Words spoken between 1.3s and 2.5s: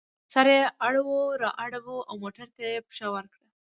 را اړوو او موټر